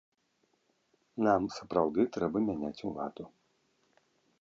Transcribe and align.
Нам 1.27 1.41
сапраўды 1.57 2.01
трэба 2.17 2.37
мяняць 2.49 2.83
уладу. 2.93 3.23